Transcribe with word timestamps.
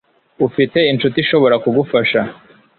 Ufite 0.47 0.79
inshuti 0.91 1.17
ishobora 1.23 1.55
kugufasha? 1.63 2.19